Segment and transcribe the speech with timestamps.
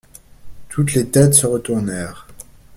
[0.67, 2.25] Toutes les têtes se retournèrent.